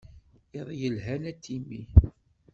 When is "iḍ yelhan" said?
0.59-1.23